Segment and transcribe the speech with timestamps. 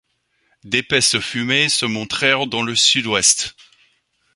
[0.63, 3.55] d’épaisses fumées se montrèrent dans le sud-ouest.